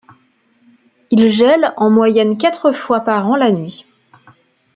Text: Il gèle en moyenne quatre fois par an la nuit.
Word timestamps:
Il 1.11 1.29
gèle 1.29 1.75
en 1.77 1.91
moyenne 1.91 2.35
quatre 2.35 2.71
fois 2.71 3.01
par 3.01 3.27
an 3.27 3.35
la 3.35 3.51
nuit. 3.51 3.85